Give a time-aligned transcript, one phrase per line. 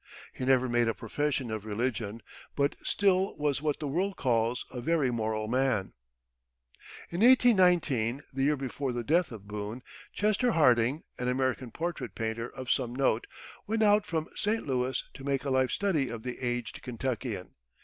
[0.33, 2.23] He never made a profession of religion,
[2.55, 5.93] but still was what the world calls a very moral man."
[7.11, 12.49] In 1819, the year before the death of Boone, Chester Harding, an American portrait painter
[12.49, 13.27] of some note,
[13.67, 14.65] went out from St.
[14.65, 17.53] Louis to make a life study of the aged Kentuckian.